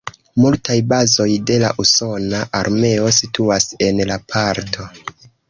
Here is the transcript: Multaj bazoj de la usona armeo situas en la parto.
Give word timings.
Multaj 0.43 0.77
bazoj 0.93 1.27
de 1.49 1.57
la 1.63 1.69
usona 1.83 2.39
armeo 2.61 3.13
situas 3.19 3.69
en 3.91 4.03
la 4.13 4.19
parto. 4.35 4.91